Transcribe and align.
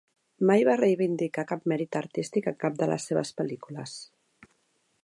Mai 0.49 0.63
va 0.69 0.77
reivindicar 0.79 1.45
cap 1.51 1.67
mèrit 1.73 1.99
artístic 2.01 2.51
en 2.53 2.59
cap 2.65 2.81
de 2.81 2.89
les 2.95 3.07
seves 3.11 3.35
pel·lícules. 3.43 3.97